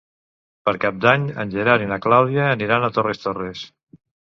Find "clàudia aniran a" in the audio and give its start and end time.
2.07-2.91